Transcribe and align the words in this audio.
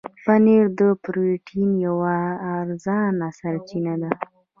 پنېر 0.23 0.65
د 0.79 0.81
پروټين 1.03 1.69
یوه 1.87 2.15
ارزانه 2.57 3.27
سرچینه 3.39 3.93
ده. 4.01 4.09